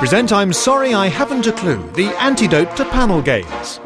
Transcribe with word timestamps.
present 0.00 0.32
I'm 0.32 0.50
Sorry 0.50 0.94
I 0.94 1.08
Haven't 1.08 1.46
a 1.46 1.52
Clue, 1.52 1.86
the 1.92 2.06
antidote 2.22 2.74
to 2.78 2.86
panel 2.86 3.20
games. 3.20 3.78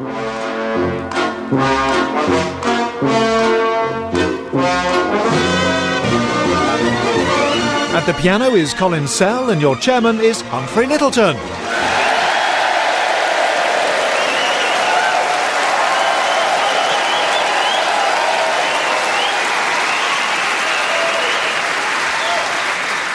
At 7.93 8.05
the 8.05 8.13
piano 8.13 8.55
is 8.55 8.73
Colin 8.73 9.09
Sell, 9.09 9.49
and 9.49 9.61
your 9.61 9.75
chairman 9.75 10.21
is 10.21 10.39
Humphrey 10.43 10.85
Lyttelton. 10.85 11.35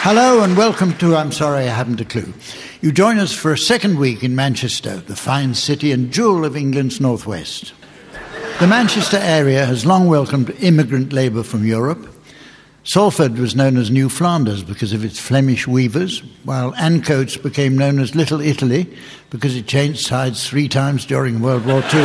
Hello 0.03 0.43
and 0.43 0.55
welcome 0.55 0.95
to 0.99 1.15
I'm 1.15 1.31
Sorry 1.31 1.63
I 1.63 1.73
Haven't 1.73 1.99
a 1.99 2.05
Clue. 2.05 2.31
You 2.81 2.91
join 2.91 3.19
us 3.19 3.31
for 3.31 3.53
a 3.53 3.57
second 3.59 3.99
week 3.99 4.23
in 4.23 4.35
Manchester, 4.35 4.97
the 4.97 5.15
fine 5.15 5.53
city 5.53 5.91
and 5.91 6.11
jewel 6.11 6.43
of 6.43 6.57
England's 6.57 6.99
northwest. 6.99 7.73
The 8.59 8.65
Manchester 8.65 9.17
area 9.17 9.67
has 9.67 9.85
long 9.85 10.07
welcomed 10.07 10.49
immigrant 10.61 11.13
labour 11.13 11.43
from 11.43 11.63
Europe. 11.63 12.07
Salford 12.83 13.37
was 13.37 13.55
known 13.55 13.77
as 13.77 13.91
New 13.91 14.09
Flanders 14.09 14.63
because 14.63 14.93
of 14.93 15.05
its 15.05 15.19
Flemish 15.19 15.67
weavers, 15.67 16.23
while 16.43 16.73
Ancoats 16.73 17.37
became 17.37 17.77
known 17.77 17.99
as 17.99 18.15
Little 18.15 18.41
Italy 18.41 18.91
because 19.29 19.55
it 19.55 19.67
changed 19.67 20.03
sides 20.03 20.49
three 20.49 20.67
times 20.67 21.05
during 21.05 21.39
World 21.39 21.67
War 21.67 21.83
II. 21.93 22.01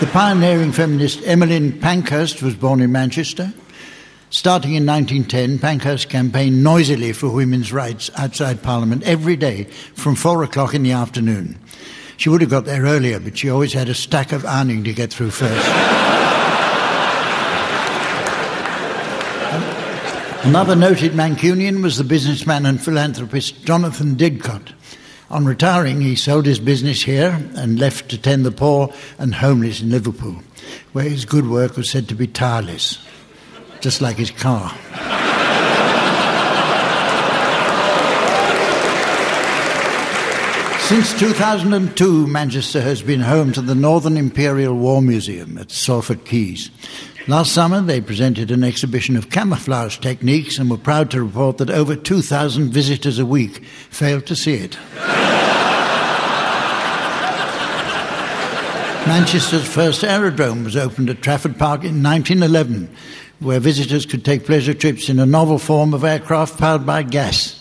The 0.00 0.10
pioneering 0.12 0.72
feminist 0.72 1.20
Emmeline 1.26 1.78
Pankhurst 1.78 2.42
was 2.42 2.54
born 2.54 2.80
in 2.80 2.90
Manchester. 2.90 3.52
Starting 4.32 4.72
in 4.72 4.84
1910, 4.86 5.58
Pankhurst 5.58 6.08
campaigned 6.08 6.64
noisily 6.64 7.12
for 7.12 7.28
women's 7.28 7.70
rights 7.70 8.10
outside 8.16 8.62
Parliament 8.62 9.02
every 9.02 9.36
day 9.36 9.64
from 9.94 10.14
four 10.14 10.42
o'clock 10.42 10.74
in 10.74 10.82
the 10.82 10.92
afternoon. 10.92 11.58
She 12.16 12.30
would 12.30 12.40
have 12.40 12.48
got 12.48 12.64
there 12.64 12.84
earlier, 12.84 13.20
but 13.20 13.36
she 13.36 13.50
always 13.50 13.74
had 13.74 13.90
a 13.90 13.94
stack 13.94 14.32
of 14.32 14.46
ironing 14.46 14.84
to 14.84 14.94
get 14.94 15.12
through 15.12 15.32
first. 15.32 15.52
Another 20.46 20.76
noted 20.76 21.12
Mancunian 21.12 21.82
was 21.82 21.98
the 21.98 22.04
businessman 22.04 22.64
and 22.64 22.82
philanthropist 22.82 23.62
Jonathan 23.66 24.16
Didcot. 24.16 24.72
On 25.30 25.44
retiring, 25.44 26.00
he 26.00 26.16
sold 26.16 26.46
his 26.46 26.58
business 26.58 27.02
here 27.02 27.38
and 27.54 27.78
left 27.78 28.08
to 28.08 28.16
tend 28.16 28.46
the 28.46 28.50
poor 28.50 28.94
and 29.18 29.34
homeless 29.34 29.82
in 29.82 29.90
Liverpool, 29.90 30.42
where 30.92 31.04
his 31.04 31.26
good 31.26 31.50
work 31.50 31.76
was 31.76 31.90
said 31.90 32.08
to 32.08 32.14
be 32.14 32.26
tireless, 32.26 32.98
just 33.82 34.00
like 34.00 34.16
his 34.16 34.30
car. 34.30 34.72
Since 40.80 41.18
2002, 41.18 42.26
Manchester 42.26 42.80
has 42.80 43.02
been 43.02 43.20
home 43.20 43.52
to 43.52 43.62
the 43.62 43.74
Northern 43.74 44.16
Imperial 44.16 44.74
War 44.74 45.00
Museum 45.00 45.58
at 45.58 45.70
Salford 45.70 46.24
Quays. 46.24 46.70
Last 47.28 47.52
summer, 47.52 47.80
they 47.80 48.00
presented 48.00 48.50
an 48.50 48.62
exhibition 48.62 49.16
of 49.16 49.30
camouflage 49.30 49.98
techniques 49.98 50.58
and 50.58 50.70
were 50.70 50.76
proud 50.76 51.10
to 51.12 51.22
report 51.22 51.58
that 51.58 51.70
over 51.70 51.96
2,000 51.96 52.70
visitors 52.70 53.18
a 53.18 53.26
week 53.26 53.64
failed 53.90 54.26
to 54.26 54.36
see 54.36 54.54
it. 54.54 54.76
Manchester's 59.06 59.66
first 59.66 60.04
aerodrome 60.04 60.62
was 60.62 60.76
opened 60.76 61.10
at 61.10 61.22
Trafford 61.22 61.58
Park 61.58 61.84
in 61.84 62.02
1911, 62.02 62.88
where 63.44 63.60
visitors 63.60 64.06
could 64.06 64.24
take 64.24 64.46
pleasure 64.46 64.74
trips 64.74 65.08
in 65.08 65.18
a 65.18 65.26
novel 65.26 65.58
form 65.58 65.94
of 65.94 66.04
aircraft 66.04 66.58
powered 66.58 66.86
by 66.86 67.02
gas. 67.02 67.58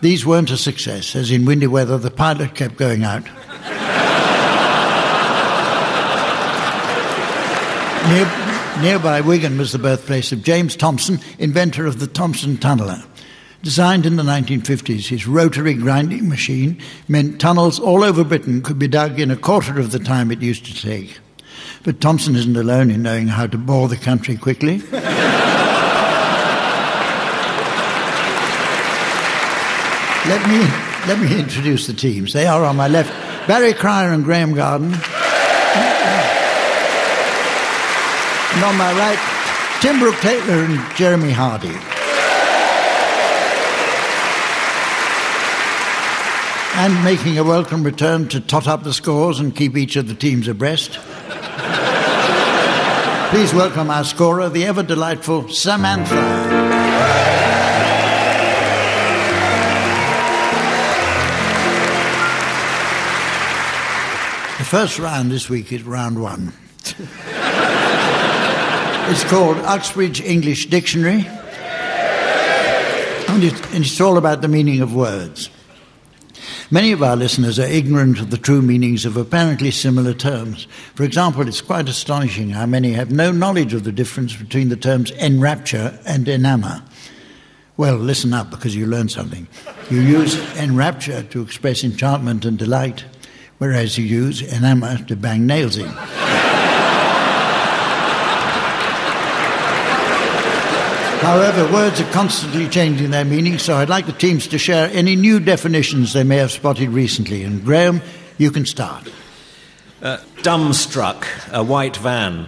These 0.00 0.26
weren't 0.26 0.50
a 0.50 0.56
success, 0.56 1.16
as 1.16 1.30
in 1.30 1.44
windy 1.44 1.66
weather 1.66 1.98
the 1.98 2.10
pilot 2.10 2.54
kept 2.54 2.76
going 2.76 3.04
out. 3.04 3.24
Near, 8.08 8.26
nearby 8.82 9.22
Wigan 9.22 9.56
was 9.56 9.72
the 9.72 9.78
birthplace 9.78 10.30
of 10.30 10.42
James 10.42 10.76
Thomson, 10.76 11.20
inventor 11.38 11.86
of 11.86 12.00
the 12.00 12.06
Thomson 12.06 12.58
Tunneler. 12.58 13.02
Designed 13.62 14.04
in 14.04 14.16
the 14.16 14.22
1950s, 14.22 15.08
his 15.08 15.26
rotary 15.26 15.72
grinding 15.72 16.28
machine 16.28 16.78
meant 17.08 17.40
tunnels 17.40 17.80
all 17.80 18.04
over 18.04 18.22
Britain 18.22 18.60
could 18.60 18.78
be 18.78 18.88
dug 18.88 19.18
in 19.18 19.30
a 19.30 19.36
quarter 19.36 19.80
of 19.80 19.90
the 19.90 19.98
time 19.98 20.30
it 20.30 20.42
used 20.42 20.66
to 20.66 20.74
take. 20.74 21.18
But 21.84 22.00
Thompson 22.00 22.34
isn't 22.34 22.56
alone 22.56 22.90
in 22.90 23.02
knowing 23.02 23.28
how 23.28 23.46
to 23.46 23.58
bore 23.58 23.88
the 23.88 23.98
country 23.98 24.38
quickly. 24.38 24.78
let, 30.24 30.48
me, 30.48 30.60
let 31.06 31.18
me 31.20 31.38
introduce 31.38 31.86
the 31.86 31.92
teams. 31.92 32.32
They 32.32 32.46
are 32.46 32.64
on 32.64 32.76
my 32.76 32.88
left 32.88 33.10
Barry 33.46 33.74
Cryer 33.74 34.14
and 34.14 34.24
Graham 34.24 34.54
Garden. 34.54 34.94
And 38.54 38.64
on 38.64 38.76
my 38.78 38.90
right, 38.98 39.18
Tim 39.82 39.98
Brooke 39.98 40.16
Taylor 40.16 40.64
and 40.64 40.96
Jeremy 40.96 41.32
Hardy. 41.32 41.76
and 46.76 47.04
making 47.04 47.38
a 47.38 47.44
welcome 47.44 47.84
return 47.84 48.26
to 48.26 48.40
tot 48.40 48.66
up 48.66 48.82
the 48.82 48.92
scores 48.92 49.38
and 49.38 49.54
keep 49.54 49.76
each 49.76 49.94
of 49.94 50.08
the 50.08 50.14
teams 50.14 50.48
abreast. 50.48 50.98
Please 53.30 53.52
welcome 53.52 53.90
our 53.90 54.04
scorer, 54.04 54.48
the 54.48 54.64
ever 54.64 54.82
delightful 54.82 55.48
Samantha. 55.48 56.14
The 64.58 64.64
first 64.64 64.98
round 64.98 65.30
this 65.30 65.50
week 65.50 65.72
is 65.72 65.82
round 65.82 66.22
one. 66.22 66.52
it's 69.10 69.24
called 69.24 69.56
Uxbridge 69.58 70.20
English 70.20 70.66
Dictionary, 70.66 71.26
and 73.28 73.42
it's 73.42 74.00
all 74.00 74.16
about 74.16 74.42
the 74.42 74.48
meaning 74.48 74.80
of 74.80 74.94
words. 74.94 75.50
Many 76.70 76.92
of 76.92 77.02
our 77.02 77.14
listeners 77.14 77.58
are 77.58 77.66
ignorant 77.66 78.20
of 78.20 78.30
the 78.30 78.38
true 78.38 78.62
meanings 78.62 79.04
of 79.04 79.18
apparently 79.18 79.70
similar 79.70 80.14
terms. 80.14 80.66
For 80.94 81.02
example, 81.02 81.46
it's 81.46 81.60
quite 81.60 81.90
astonishing 81.90 82.50
how 82.50 82.64
many 82.64 82.92
have 82.92 83.10
no 83.10 83.30
knowledge 83.30 83.74
of 83.74 83.84
the 83.84 83.92
difference 83.92 84.34
between 84.34 84.70
the 84.70 84.76
terms 84.76 85.10
enrapture 85.12 85.98
and 86.06 86.26
enamor. 86.26 86.82
Well, 87.76 87.96
listen 87.96 88.32
up 88.32 88.50
because 88.50 88.74
you 88.74 88.86
learn 88.86 89.10
something. 89.10 89.46
You 89.90 90.00
use 90.00 90.36
enrapture 90.56 91.22
to 91.24 91.42
express 91.42 91.84
enchantment 91.84 92.46
and 92.46 92.58
delight, 92.58 93.04
whereas 93.58 93.98
you 93.98 94.04
use 94.04 94.40
enamor 94.40 95.06
to 95.08 95.16
bang 95.16 95.46
nails 95.46 95.76
in. 95.76 95.92
However, 101.24 101.72
words 101.72 102.02
are 102.02 102.12
constantly 102.12 102.68
changing 102.68 103.10
their 103.10 103.24
meaning, 103.24 103.58
so 103.58 103.76
I'd 103.76 103.88
like 103.88 104.04
the 104.04 104.12
teams 104.12 104.46
to 104.48 104.58
share 104.58 104.90
any 104.92 105.16
new 105.16 105.40
definitions 105.40 106.12
they 106.12 106.22
may 106.22 106.36
have 106.36 106.52
spotted 106.52 106.90
recently. 106.90 107.42
And 107.44 107.64
Graham, 107.64 108.02
you 108.36 108.50
can 108.50 108.66
start. 108.66 109.10
Uh, 110.02 110.18
dumbstruck, 110.42 111.24
a 111.50 111.64
white 111.64 111.96
van. 111.96 112.46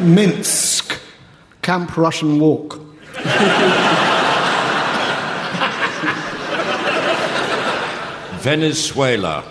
Minsk, 0.00 0.98
Camp 1.60 1.94
Russian 1.94 2.40
Walk. 2.40 2.80
Venezuela, 8.40 9.44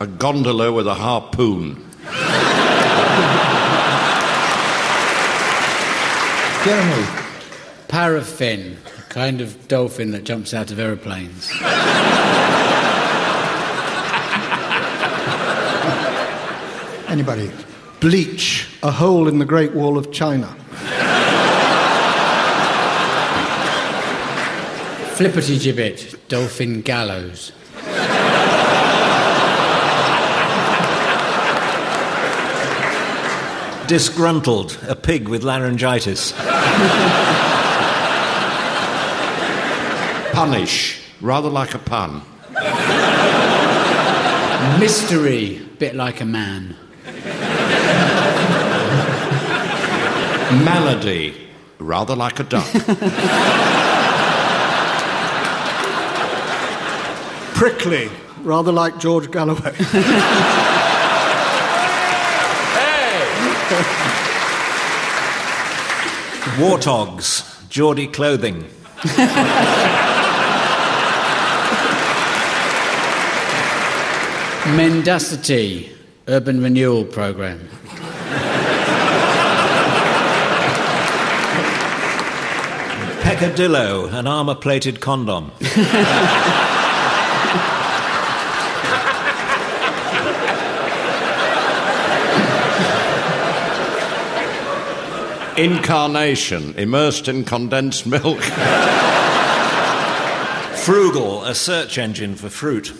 a 0.00 0.06
gondola 0.06 0.70
with 0.70 0.86
a 0.86 0.94
harpoon. 0.94 1.86
Jeremy. 6.64 7.20
Paraffin, 7.90 8.78
a 8.98 9.02
kind 9.08 9.40
of 9.40 9.66
dolphin 9.66 10.12
that 10.12 10.22
jumps 10.22 10.54
out 10.54 10.70
of 10.70 10.78
aeroplanes. 10.78 11.50
Anybody? 17.08 17.50
Bleach, 17.98 18.68
a 18.84 18.92
hole 18.92 19.26
in 19.26 19.40
the 19.40 19.44
Great 19.44 19.74
Wall 19.74 19.98
of 19.98 20.12
China. 20.12 20.46
Flippity 25.16 25.58
gibbet, 25.58 26.14
dolphin 26.28 26.80
gallows. 26.80 27.50
Disgruntled, 33.90 34.78
a 34.86 34.94
pig 34.94 35.26
with 35.26 35.42
laryngitis. 35.42 36.30
Punish, 40.32 41.02
rather 41.20 41.48
like 41.48 41.74
a 41.74 41.78
pun. 41.80 42.22
Mystery, 44.78 45.60
bit 45.80 45.96
like 45.96 46.20
a 46.20 46.24
man. 46.24 46.76
Malady, 50.64 51.34
rather 51.80 52.14
like 52.14 52.38
a 52.38 52.44
duck. 52.44 52.70
Prickly, 57.56 58.08
rather 58.42 58.70
like 58.70 59.00
George 59.00 59.32
Galloway. 59.32 59.74
Warthogs, 66.58 67.68
Geordie 67.68 68.08
clothing. 68.08 68.64
Mendacity, 74.74 75.88
urban 76.26 76.60
renewal 76.60 77.04
program. 77.04 77.68
Peccadillo, 83.22 84.08
an 84.12 84.26
armour 84.26 84.56
plated 84.56 85.00
condom. 85.00 85.52
Incarnation, 95.60 96.74
immersed 96.78 97.28
in 97.28 97.44
condensed 97.44 98.06
milk. 98.06 98.40
Frugal, 100.78 101.44
a 101.44 101.54
search 101.54 101.98
engine 101.98 102.34
for 102.34 102.48
fruit. 102.48 102.94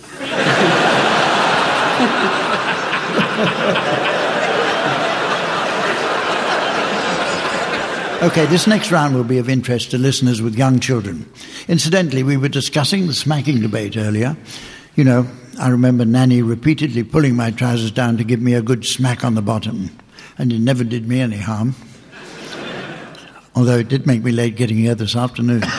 Okay, 8.22 8.44
this 8.44 8.66
next 8.66 8.90
round 8.90 9.14
will 9.14 9.24
be 9.24 9.38
of 9.38 9.48
interest 9.48 9.92
to 9.92 9.98
listeners 9.98 10.42
with 10.42 10.54
young 10.54 10.80
children. 10.80 11.26
Incidentally, 11.66 12.22
we 12.22 12.36
were 12.36 12.50
discussing 12.50 13.06
the 13.06 13.14
smacking 13.14 13.62
debate 13.62 13.96
earlier. 13.96 14.36
You 14.96 15.04
know, 15.04 15.26
I 15.58 15.68
remember 15.68 16.04
Nanny 16.04 16.42
repeatedly 16.42 17.04
pulling 17.04 17.36
my 17.36 17.52
trousers 17.52 17.90
down 17.90 18.18
to 18.18 18.24
give 18.24 18.42
me 18.42 18.52
a 18.52 18.60
good 18.60 18.84
smack 18.84 19.24
on 19.24 19.34
the 19.34 19.40
bottom, 19.40 19.88
and 20.36 20.52
it 20.52 20.58
never 20.58 20.84
did 20.84 21.08
me 21.08 21.22
any 21.22 21.38
harm. 21.38 21.74
Although 23.60 23.76
it 23.76 23.88
did 23.88 24.06
make 24.06 24.24
me 24.24 24.32
late 24.32 24.56
getting 24.56 24.78
here 24.78 24.94
this 24.94 25.14
afternoon. 25.14 25.62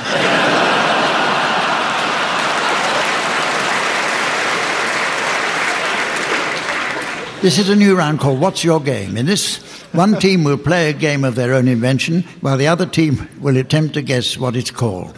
This 7.42 7.57
is 7.57 7.69
a 7.69 7.75
new 7.75 7.98
round 7.98 8.19
called 8.19 8.39
What's 8.39 8.63
Your 8.63 8.80
Game? 8.80 9.18
In 9.18 9.25
this, 9.25 9.57
one 9.94 10.19
team 10.19 10.44
will 10.44 10.60
play 10.60 10.92
a 10.92 10.94
game 10.94 11.24
of 11.24 11.33
their 11.33 11.56
own 11.56 11.68
invention, 11.68 12.22
while 12.42 12.56
the 12.56 12.68
other 12.68 12.86
team 12.86 13.28
will 13.39 13.57
attempt 13.57 13.95
to 13.95 14.04
guess 14.04 14.38
what 14.38 14.56
it's 14.56 14.69
called. 14.69 15.18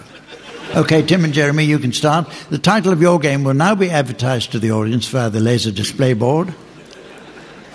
Okay, 0.74 1.02
Tim 1.02 1.26
and 1.26 1.34
Jeremy, 1.34 1.66
you 1.66 1.80
can 1.80 1.92
start. 1.92 2.32
The 2.50 2.58
title 2.58 2.94
of 2.94 3.02
your 3.02 3.20
game 3.20 3.44
will 3.44 3.54
now 3.54 3.76
be 3.76 3.90
advertised 3.90 4.54
to 4.54 4.60
the 4.60 4.72
audience 4.72 5.06
via 5.06 5.30
the 5.30 5.42
laser 5.42 5.70
display 5.70 6.14
board. 6.14 6.56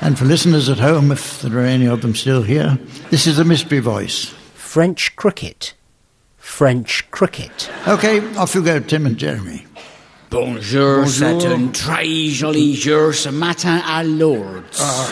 And 0.00 0.19
for 0.19 0.25
listeners 0.25 0.70
at 0.70 0.79
home, 0.79 1.12
if 1.12 1.43
there 1.43 1.58
are 1.58 1.67
any 1.67 1.87
of 1.87 2.00
them 2.00 2.14
still 2.14 2.43
here, 2.43 2.79
this 3.11 3.26
is 3.26 3.38
a 3.38 3.44
mystery 3.44 3.81
voice. 3.81 4.34
French 4.69 5.17
cricket. 5.17 5.73
French 6.37 7.11
cricket. 7.11 7.70
Okay, 7.88 8.20
off 8.37 8.55
you 8.55 8.62
go, 8.62 8.79
Tim 8.81 9.06
and 9.06 9.17
Jeremy. 9.17 9.65
Bonjour, 10.29 11.06
c'est 11.09 11.47
un 11.47 11.69
très 11.73 12.29
joli 12.29 12.76
jour 12.76 13.15
ce 13.15 13.31
matin 13.31 13.81
à 13.88 14.05
Lourdes. 14.05 14.62
Ah. 14.79 15.06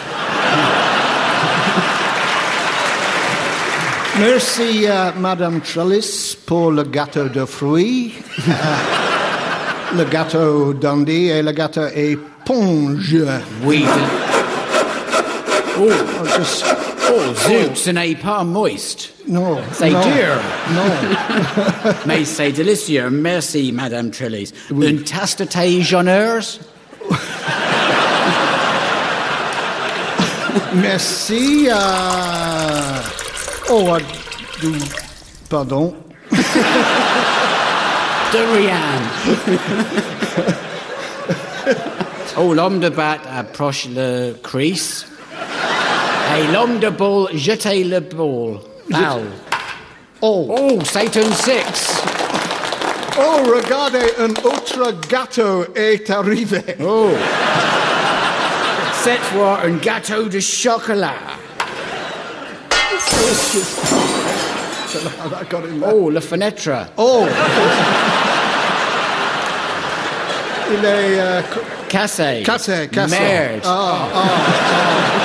Merci, 4.20 4.86
euh, 4.86 5.12
Madame 5.18 5.62
Trellis, 5.62 6.36
pour 6.44 6.70
le 6.70 6.82
gâteau 6.82 7.30
de 7.30 7.46
fruits, 7.46 8.12
euh, 8.46 8.52
le 9.96 10.04
gâteau 10.04 10.74
dandy 10.74 11.28
et 11.30 11.42
le 11.42 11.52
gâteau 11.52 11.86
éponge. 11.94 13.16
Oui. 13.64 13.86
Oh, 15.78 15.88
oh 15.88 16.26
Just- 16.36 16.66
oh, 17.10 17.32
zut, 17.48 17.74
ce 17.74 17.88
n'est 17.90 18.16
pas 18.16 18.44
moist. 18.44 19.15
No, 19.28 19.58
C'est 19.72 19.90
no, 19.90 20.00
dur. 20.02 20.40
No. 20.74 20.82
Mais 22.06 22.24
c'est 22.24 22.52
délicieux. 22.52 23.10
Merci, 23.10 23.72
Madame 23.72 24.10
Trillis. 24.10 24.52
Une 24.70 25.02
tasse 25.02 25.36
de 25.36 25.44
thé 25.44 25.82
jauneuse? 25.82 26.60
Merci. 30.74 31.68
euh, 31.70 33.00
Oh, 33.68 33.96
do. 34.62 34.72
Pardon. 35.48 35.94
De 38.32 38.38
rien. 38.56 38.80
oh, 42.36 42.52
l'homme 42.52 42.80
de 42.80 42.88
batte 42.88 43.20
approche 43.34 43.86
le 43.94 44.34
crease. 44.42 45.06
Et 46.36 46.52
l'homme 46.52 46.78
de 46.80 46.88
ball 46.90 47.28
jetez 47.34 47.84
le 47.84 48.00
ball. 48.00 48.58
Oh, 48.92 49.20
Oh, 50.22 50.78
Satan 50.84 51.30
6. 51.32 52.02
oh, 53.18 53.42
regardez, 53.54 54.12
un 54.18 54.30
autre 54.44 54.92
gâteau 55.08 55.66
est 55.74 56.08
arrivé. 56.10 56.62
Oh. 56.82 57.10
Cette 59.02 59.20
fois, 59.32 59.60
un 59.64 59.72
gâteau 59.76 60.24
de 60.28 60.40
chocolat. 60.40 61.12
I 64.98 65.44
got 65.50 65.64
it 65.64 65.80
there. 65.80 65.92
Oh, 65.92 66.08
la 66.10 66.20
fenêtre. 66.20 66.70
Oh. 66.96 67.26
Il 70.68 70.84
est 70.84 71.20
euh, 71.20 71.42
Cassé. 71.88 72.42
cassé, 72.44 72.88
cassé. 72.92 73.18
Merde. 73.20 73.60
Ah, 73.64 74.08
ah, 74.14 74.18
ah. 74.18 75.15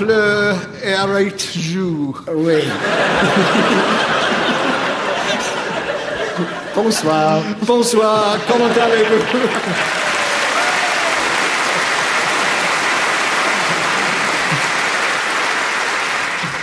Non, 0.00 0.06
le 0.06 0.94
arrête 0.94 1.48
jour. 1.56 2.22
Oui. 2.34 2.62
Bonsoir. 6.74 7.42
Bonsoir, 7.62 8.36
comment 8.48 8.66
allez-vous 8.66 9.48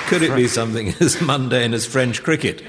Could 0.08 0.24
it 0.24 0.36
be 0.36 0.48
something 0.50 0.94
as 1.00 1.22
mundane 1.22 1.74
as 1.74 1.86
French 1.86 2.22
cricket? 2.22 2.62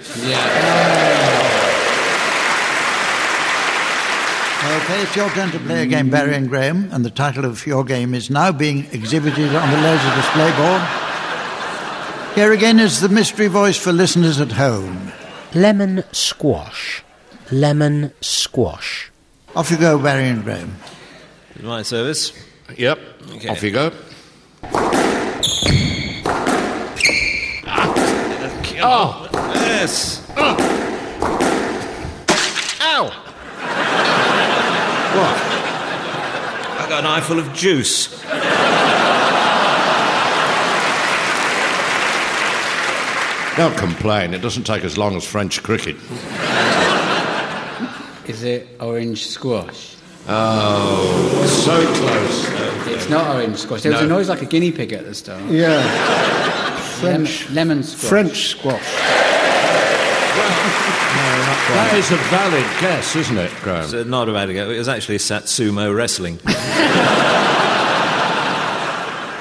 Okay, 4.84 5.02
it's 5.02 5.14
your 5.14 5.30
turn 5.30 5.50
to 5.52 5.58
play 5.60 5.82
a 5.84 5.86
game, 5.86 6.10
Barry 6.10 6.34
and 6.34 6.48
Graham, 6.48 6.88
and 6.92 7.04
the 7.04 7.10
title 7.10 7.44
of 7.44 7.64
your 7.66 7.84
game 7.84 8.14
is 8.14 8.30
now 8.30 8.50
being 8.50 8.86
exhibited 8.92 9.54
on 9.54 9.70
the 9.70 9.76
laser 9.76 10.14
display 10.16 10.50
board. 10.56 10.82
Here 12.34 12.52
again 12.52 12.80
is 12.80 13.00
the 13.00 13.08
mystery 13.08 13.46
voice 13.46 13.76
for 13.76 13.92
listeners 13.92 14.40
at 14.40 14.52
home. 14.52 15.12
Lemon 15.54 16.02
squash. 16.12 17.04
Lemon 17.52 18.12
squash. 18.20 19.10
Off 19.54 19.70
you 19.70 19.76
go, 19.78 19.98
Barry 19.98 20.28
and 20.28 20.42
Graham. 20.42 20.76
My 21.60 21.82
service. 21.82 22.32
Yep, 22.76 22.98
Okay. 23.36 23.48
off 23.50 23.62
you 23.62 23.70
go. 23.70 23.92
Oh, 28.84 29.28
yes. 29.54 30.28
Ow! 32.80 33.04
What? 35.12 35.36
I 36.72 36.76
got 36.78 36.81
an 36.98 37.06
eyeful 37.06 37.38
of 37.38 37.52
juice. 37.52 38.08
Don't 43.56 43.76
complain, 43.76 44.32
it 44.32 44.40
doesn't 44.40 44.64
take 44.64 44.82
as 44.82 44.96
long 44.96 45.14
as 45.14 45.24
French 45.26 45.62
cricket. 45.62 45.96
Is 48.26 48.42
it 48.44 48.68
orange 48.80 49.26
squash? 49.26 49.96
Oh, 50.26 51.44
so 51.64 51.84
close. 51.94 52.46
It's 52.94 53.10
not 53.10 53.34
orange 53.34 53.58
squash. 53.58 53.82
There 53.82 53.92
was 53.92 54.00
a 54.00 54.06
noise 54.06 54.28
like 54.28 54.40
a 54.40 54.46
guinea 54.46 54.72
pig 54.72 54.92
at 54.92 55.04
the 55.04 55.14
start. 55.14 55.44
Yeah, 55.50 55.80
Lemon, 57.02 57.26
French, 57.26 57.50
lemon 57.50 57.82
squash. 57.82 58.08
French 58.08 58.48
squash. 58.48 59.31
That 61.72 61.94
is 61.94 62.10
a 62.10 62.16
valid 62.16 62.64
guess, 62.80 63.16
isn't 63.16 63.38
it, 63.38 63.50
Graham? 63.62 63.88
So 63.88 64.02
not 64.04 64.28
about 64.28 64.46
to 64.46 64.54
go. 64.54 64.70
It 64.70 64.78
was 64.78 64.88
actually 64.88 65.18
Satsumo 65.18 65.94
wrestling. 65.94 66.38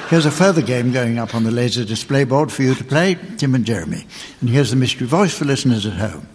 Here's 0.10 0.26
a 0.26 0.32
further 0.32 0.62
game 0.62 0.92
going 0.92 1.18
up 1.20 1.34
on 1.34 1.46
the 1.46 1.52
laser 1.52 1.86
display 1.86 2.26
board 2.26 2.52
for 2.52 2.64
you 2.64 2.76
to 2.76 2.84
play, 2.84 3.18
Tim 3.38 3.56
and 3.56 3.64
Jeremy. 3.64 4.06
And 4.42 4.50
here's 4.50 4.70
the 4.70 4.76
mystery 4.76 5.08
voice 5.08 5.34
for 5.34 5.46
listeners 5.46 5.86
at 5.86 5.94
home. 5.94 6.28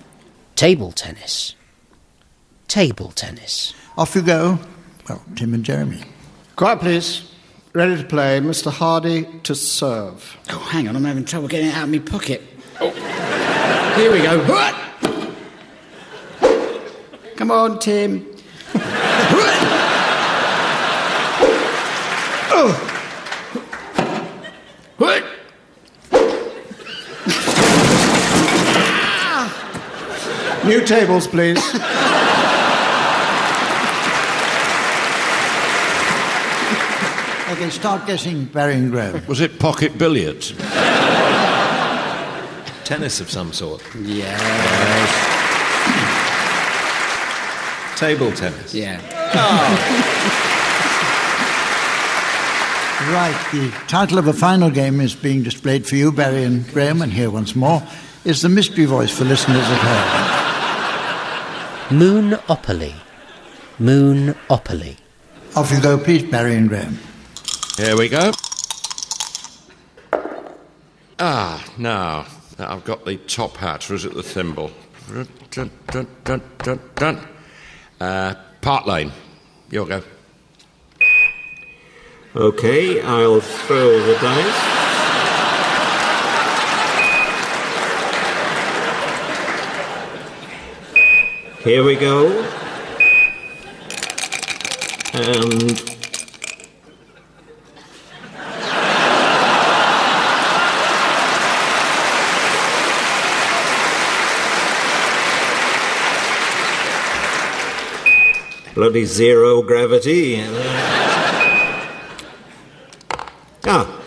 Table 0.55 0.93
tennis. 0.93 1.55
Table 2.69 3.11
tennis. 3.11 3.75
Off 3.99 4.15
you 4.15 4.23
go. 4.23 4.59
Well, 5.07 5.23
Tim 5.35 5.53
and 5.53 5.63
Jeremy. 5.63 6.01
Quiet, 6.57 6.81
please. 6.81 7.31
Ready 7.75 8.01
to 8.01 8.09
play, 8.09 8.41
Mr. 8.41 8.73
Hardy 8.73 9.27
to 9.43 9.55
serve. 9.55 10.39
Oh, 10.49 10.59
hang 10.59 10.89
on, 10.89 10.97
I'm 10.97 11.05
having 11.05 11.27
trouble 11.27 11.47
getting 11.47 11.69
it 11.69 11.75
out 11.75 11.85
of 11.85 11.91
my 11.91 11.99
pocket. 11.99 12.43
Oh. 12.81 13.36
Here 13.97 14.13
we 14.13 14.21
go. 14.21 14.45
Come 17.37 17.51
on, 17.51 17.79
Tim. 17.79 18.27
Oh. 22.53 22.93
New 30.67 30.85
tables, 30.85 31.27
please. 31.27 31.59
Okay, 37.49 37.71
start 37.71 38.07
guessing 38.07 38.45
Barry 38.47 38.75
and 38.75 38.91
Graham. 38.91 39.25
Was 39.29 39.41
it 39.41 39.59
pocket 39.59 39.97
billiards? 39.97 40.53
Tennis 42.87 43.21
of 43.21 43.29
some 43.29 43.53
sort. 43.53 43.83
Yeah. 44.01 44.39
Table 47.97 48.31
tennis. 48.31 48.73
Yeah. 48.73 49.01
Right, 53.13 53.37
the 53.53 53.71
title 53.87 54.19
of 54.19 54.27
a 54.27 54.33
final 54.33 54.71
game 54.71 55.01
is 55.01 55.15
being 55.15 55.43
displayed 55.43 55.87
for 55.87 55.95
you, 55.97 56.11
Barry 56.11 56.43
and 56.45 56.67
Graham, 56.73 57.03
and 57.03 57.13
here 57.13 57.31
once 57.31 57.55
more 57.55 57.83
is 58.25 58.41
the 58.43 58.49
mystery 58.49 58.87
voice 58.87 59.17
for 59.17 59.25
listeners 59.25 59.63
at 59.65 59.79
home. 61.91 61.99
Moonopoly. 61.99 62.95
Moonopoly. 63.79 64.97
Off 65.55 65.71
you 65.71 65.81
go, 65.81 65.99
please, 65.99 66.25
Barry 66.25 66.57
and 66.57 66.69
Graham. 66.69 66.99
Here 67.77 67.97
we 67.97 68.09
go. 68.09 68.33
Ah, 71.21 71.65
now, 71.79 72.27
now 72.27 72.36
I've 72.59 72.85
got 72.85 73.05
the 73.05 73.17
top 73.17 73.57
hat, 73.59 73.91
or 73.91 73.95
is 73.95 74.05
it 74.05 74.15
the 74.15 74.23
thimble? 74.23 74.71
Uh, 78.01 78.35
Park 78.61 78.87
Lane. 78.87 79.13
You'll 79.71 79.87
go. 79.87 80.03
Okay, 82.35 83.03
I'll 83.03 83.41
throw 83.41 84.01
the 84.07 84.15
dice. 84.21 84.77
Here 91.65 91.83
we 91.83 91.97
go. 91.97 92.29
And 95.15 95.96
bloody 108.87 109.05
zero 109.05 109.63
gravity. 109.63 110.41
ah, 113.67 114.01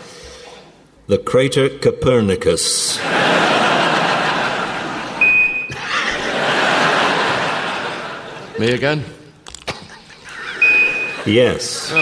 the 1.06 1.18
crater 1.18 1.68
Copernicus. 1.68 2.98
Me 8.58 8.72
again? 8.72 9.04
Yes. 11.26 11.92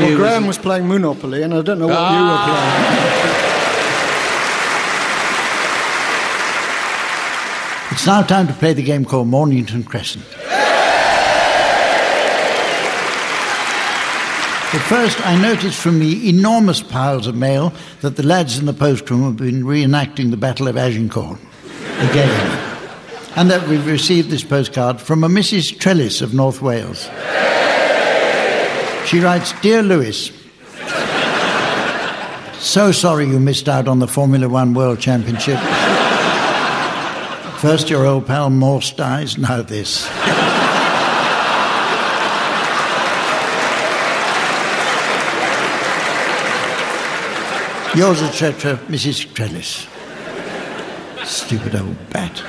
Well, 0.00 0.16
Graham 0.16 0.46
was 0.48 0.58
playing 0.58 0.88
Monopoly, 0.88 1.44
and 1.44 1.54
I 1.54 1.62
don't 1.62 1.78
know 1.78 1.86
what 1.86 2.12
you 2.12 2.22
were 2.24 2.38
playing. 2.44 3.37
It's 7.98 8.06
now 8.06 8.22
time 8.22 8.46
to 8.46 8.52
play 8.52 8.74
the 8.74 8.82
game 8.84 9.04
called 9.04 9.26
Mornington 9.26 9.82
Crescent. 9.82 10.24
But 14.70 14.82
first, 14.86 15.20
I 15.26 15.36
noticed 15.42 15.80
from 15.80 15.98
the 15.98 16.28
enormous 16.28 16.80
piles 16.80 17.26
of 17.26 17.34
mail 17.34 17.72
that 18.02 18.14
the 18.14 18.22
lads 18.22 18.56
in 18.56 18.66
the 18.66 18.72
post 18.72 19.10
room 19.10 19.24
have 19.24 19.36
been 19.36 19.64
reenacting 19.64 20.30
the 20.30 20.36
Battle 20.36 20.68
of 20.68 20.76
Agincourt 20.76 21.40
again. 21.98 22.30
and 23.34 23.50
that 23.50 23.66
we've 23.66 23.84
received 23.84 24.30
this 24.30 24.44
postcard 24.44 25.00
from 25.00 25.24
a 25.24 25.28
Mrs. 25.28 25.76
Trellis 25.76 26.20
of 26.20 26.32
North 26.32 26.62
Wales. 26.62 27.10
She 29.08 29.18
writes 29.18 29.60
Dear 29.60 29.82
Lewis, 29.82 30.30
so 32.60 32.92
sorry 32.92 33.26
you 33.26 33.40
missed 33.40 33.68
out 33.68 33.88
on 33.88 33.98
the 33.98 34.06
Formula 34.06 34.48
One 34.48 34.72
World 34.72 35.00
Championship. 35.00 35.58
First 37.60 37.90
your 37.90 38.06
old 38.06 38.24
pal 38.24 38.50
Morse 38.50 38.92
dies, 38.92 39.36
now 39.36 39.62
this. 39.62 40.06
Yours, 47.96 48.22
etc., 48.22 48.76
Mrs. 48.86 49.34
Trellis. 49.34 49.88
Stupid 51.24 51.74
old 51.74 51.96
bat. 52.10 52.40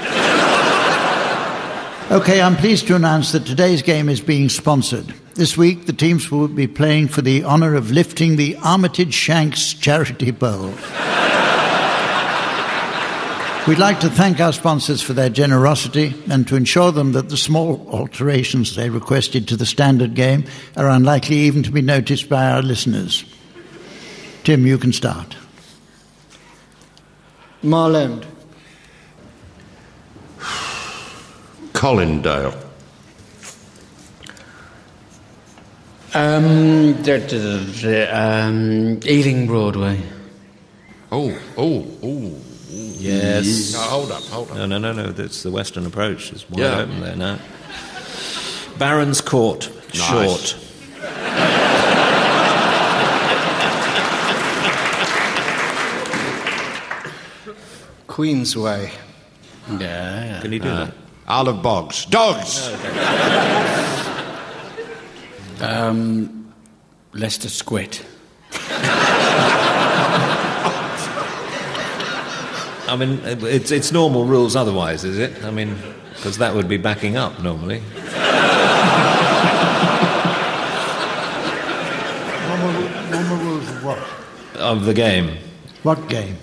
Okay, 2.11 2.39
I'm 2.39 2.55
pleased 2.55 2.85
to 2.87 2.95
announce 2.95 3.31
that 3.31 3.47
today's 3.47 3.81
game 3.81 4.09
is 4.09 4.21
being 4.21 4.47
sponsored. 4.47 5.11
This 5.33 5.57
week, 5.57 5.87
the 5.87 5.93
teams 5.93 6.29
will 6.29 6.47
be 6.47 6.67
playing 6.67 7.07
for 7.07 7.23
the 7.23 7.43
honour 7.43 7.73
of 7.73 7.89
lifting 7.89 8.35
the 8.35 8.57
Armitage 8.57 9.15
Shanks 9.15 9.73
Charity 9.73 10.29
Bowl. 10.29 10.75
We'd 13.67 13.77
like 13.77 13.99
to 13.99 14.09
thank 14.09 14.39
our 14.39 14.53
sponsors 14.53 15.01
for 15.01 15.13
their 15.13 15.29
generosity 15.29 16.15
and 16.29 16.47
to 16.47 16.55
ensure 16.55 16.91
them 16.91 17.11
that 17.11 17.29
the 17.29 17.37
small 17.37 17.87
alterations 17.91 18.75
they 18.75 18.89
requested 18.89 19.47
to 19.47 19.55
the 19.55 19.65
standard 19.65 20.15
game 20.15 20.45
are 20.75 20.89
unlikely 20.89 21.35
even 21.35 21.61
to 21.63 21.71
be 21.71 21.81
noticed 21.81 22.29
by 22.29 22.49
our 22.49 22.63
listeners. 22.63 23.25
Tim, 24.43 24.65
you 24.65 24.77
can 24.79 24.91
start. 24.91 25.35
Marland. 27.61 28.25
Colindale. 31.73 32.57
Um, 36.15 36.95
um, 38.11 38.99
Ealing 39.05 39.45
Broadway. 39.45 40.01
Oh, 41.11 41.39
oh, 41.55 41.85
oh. 42.01 42.48
Yes. 42.99 43.73
No, 43.73 43.79
hold 43.79 44.11
up, 44.11 44.23
hold 44.23 44.51
up. 44.51 44.57
No, 44.57 44.65
no, 44.65 44.77
no, 44.77 44.91
no. 44.91 45.07
That's 45.11 45.41
the 45.43 45.51
Western 45.51 45.85
approach. 45.85 46.31
It's 46.33 46.49
wide 46.49 46.59
Yeah. 46.59 46.79
open 46.79 46.99
there 47.01 47.15
now. 47.15 47.39
Baron's 48.77 49.21
Court. 49.21 49.69
Nice. 49.93 50.51
Short. 50.51 50.55
Queensway. 58.07 58.91
Yeah. 59.79 60.39
Can 60.41 60.51
you 60.51 60.59
do 60.59 60.69
that? 60.69 60.93
Isle 61.27 61.49
of 61.49 61.55
Bogs. 61.57 62.05
Dogs! 62.09 62.69
Um, 65.61 66.53
Leicester 67.13 67.49
Squit. 67.49 68.03
I 72.89 72.95
mean, 72.95 73.19
it's, 73.23 73.71
it's 73.71 73.91
normal 73.91 74.25
rules 74.25 74.55
otherwise, 74.55 75.03
is 75.03 75.17
it? 75.19 75.43
I 75.43 75.51
mean, 75.51 75.75
because 76.15 76.37
that 76.39 76.55
would 76.55 76.67
be 76.67 76.77
backing 76.77 77.17
up 77.17 77.39
normally. 77.41 77.81
Normal, 82.47 82.71
normal 83.11 83.37
rules 83.45 83.69
of 83.69 83.83
what? 83.83 83.99
Of 84.55 84.85
the 84.85 84.93
game. 84.93 85.37
What 85.83 86.07
game? 86.09 86.37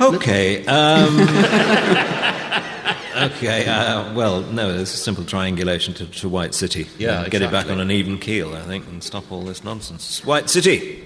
Okay. 0.00 0.64
Um, 0.66 1.20
okay. 3.30 3.66
Uh, 3.66 4.12
well, 4.14 4.40
no, 4.42 4.70
it's 4.70 4.94
a 4.94 4.96
simple 4.96 5.24
triangulation 5.24 5.94
to, 5.94 6.06
to 6.06 6.28
White 6.28 6.54
City. 6.54 6.86
Yeah, 6.98 7.20
Uh, 7.20 7.28
Get 7.28 7.42
it 7.42 7.50
back 7.50 7.70
on 7.70 7.80
an 7.80 7.90
even 7.90 8.18
keel, 8.18 8.54
I 8.54 8.62
think, 8.62 8.86
and 8.88 9.02
stop 9.02 9.30
all 9.30 9.42
this 9.42 9.64
nonsense. 9.64 10.24
White 10.24 10.50
City. 10.50 11.03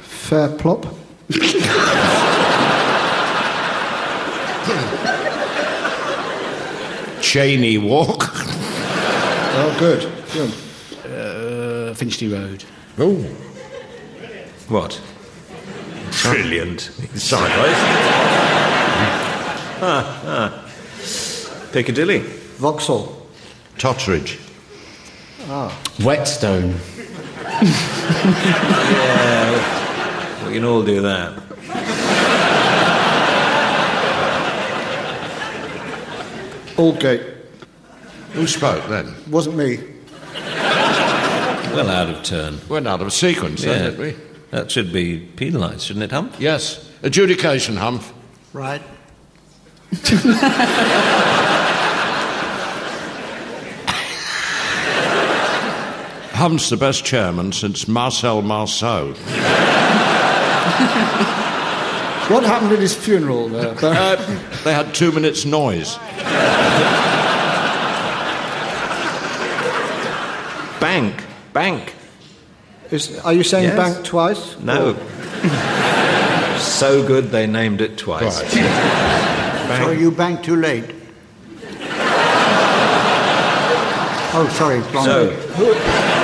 Fair 0.00 0.48
plop. 0.58 0.86
Cheyne 7.22 7.82
Walk. 7.82 8.24
Oh, 9.54 9.76
good. 9.78 10.10
Good. 10.32 10.52
Uh, 11.10 11.94
Finchley 11.94 12.28
Road. 12.28 12.64
Oh. 12.98 13.14
What? 14.68 15.00
Brilliant. 16.22 16.80
Sideways. 17.14 17.78
Piccadilly. 21.72 22.18
Vauxhall. 22.58 23.26
Totteridge. 23.78 24.38
Ah. 25.48 25.70
Whetstone. 26.02 26.74
Yeah, 27.62 29.56
we 30.46 30.54
can 30.54 30.64
all 30.64 30.82
do 30.82 31.00
that. 31.02 31.38
Aldgate. 36.76 37.22
Who 38.32 38.46
spoke 38.46 38.86
then? 38.88 39.14
Wasn't 39.30 39.56
me. 39.56 39.78
Well 41.74 41.90
out 41.90 42.08
of 42.08 42.22
turn. 42.22 42.58
Went 42.68 42.86
out 42.88 43.00
of 43.02 43.12
sequence 43.12 43.62
then, 43.62 43.84
Yeah. 43.84 43.90
did 43.90 43.98
we? 43.98 44.14
That 44.50 44.70
should 44.70 44.92
be 44.92 45.18
penalised, 45.36 45.82
shouldn't 45.82 46.04
it, 46.04 46.10
Humph? 46.12 46.36
Yes. 46.38 46.86
Adjudication, 47.02 47.76
Humph. 47.76 48.12
Right. 48.52 48.82
Hump's 56.42 56.70
the 56.70 56.76
best 56.76 57.04
chairman 57.04 57.52
since 57.52 57.86
Marcel 57.86 58.42
Marceau. 58.42 59.14
What 62.28 62.42
happened 62.44 62.72
at 62.72 62.80
his 62.80 62.96
funeral 62.96 63.48
there? 63.48 63.74
Uh, 63.82 64.16
they 64.64 64.72
had 64.74 64.92
two 64.92 65.12
minutes 65.12 65.44
noise. 65.44 65.98
Bank. 70.80 71.22
Bank. 71.52 71.94
is, 72.90 73.20
are 73.20 73.32
you 73.32 73.44
saying 73.44 73.68
Yes. 73.68 73.76
bank 73.76 74.04
twice? 74.04 74.58
No. 74.58 74.94
so 76.58 77.06
good 77.06 77.30
they 77.30 77.46
named 77.46 77.80
it 77.80 77.96
twice. 77.98 78.38
So 79.78 79.90
you 79.92 80.10
banked 80.10 80.44
too 80.44 80.56
late. 80.56 80.90
Oh, 84.34 84.48
sorry, 84.56 84.80
wrong 84.80 85.04
So. 85.04 86.21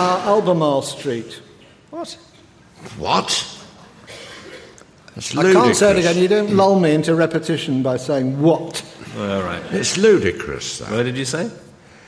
Uh, 0.00 0.22
Albemarle 0.24 0.80
Street. 0.80 1.42
what? 1.90 2.16
What? 2.96 3.28
That's 5.14 5.36
I 5.36 5.52
can't 5.52 5.76
say 5.76 5.90
it 5.90 5.98
again. 5.98 6.16
You 6.16 6.26
don't 6.26 6.56
lull 6.56 6.80
me 6.80 6.94
into 6.94 7.14
repetition 7.14 7.82
by 7.82 7.98
saying 7.98 8.40
what. 8.40 8.82
All 9.18 9.42
right. 9.42 9.62
It's 9.72 9.98
ludicrous, 9.98 10.78
that. 10.78 10.90
What 10.90 11.02
did 11.02 11.18
you 11.18 11.26
say? 11.26 11.50